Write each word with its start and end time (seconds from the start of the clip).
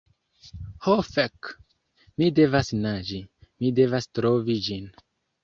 Ho 0.85 0.95
fek! 1.09 1.49
Mi 2.21 2.31
devas 2.41 2.73
naĝi, 2.79 3.21
mi 3.61 3.73
devas 3.83 4.11
trovi 4.21 4.59
ĝin. 4.71 4.91